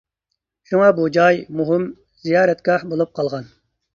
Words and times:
شۇڭا 0.69 0.87
بۇ 0.99 1.05
جاي 1.17 1.37
مۇھىم 1.59 1.85
زىيارەتگاھ 2.29 2.89
بولۇپ 2.95 3.15
قالغان. 3.21 3.49